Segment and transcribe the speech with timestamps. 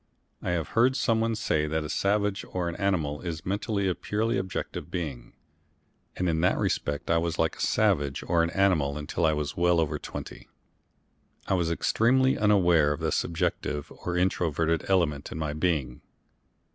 [0.41, 4.35] I have heard someone say that a savage or an animal is mentally a purely
[4.39, 5.33] objective being,
[6.15, 9.55] and in that respect I was like a savage or an animal until I was
[9.55, 10.47] well over twenty.
[11.45, 16.01] I was extremely unaware of the subjective or introverted element in my being.